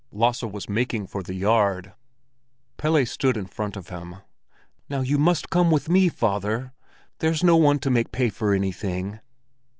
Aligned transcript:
Lasse 0.11 0.41
was 0.41 0.67
making 0.67 1.05
for 1.05 1.21
the 1.21 1.35
yard. 1.35 1.93
Pelle 2.77 3.05
stood 3.05 3.37
in 3.37 3.45
front 3.45 3.75
of 3.77 3.89
him. 3.89 4.15
"Now 4.89 5.01
you 5.01 5.19
must 5.19 5.51
come 5.51 5.69
with 5.69 5.89
me, 5.89 6.09
father! 6.09 6.73
There's 7.19 7.43
no 7.43 7.55
one 7.55 7.77
to 7.81 7.91
make 7.91 8.11
pay 8.11 8.29
for 8.29 8.51
anything." 8.55 9.19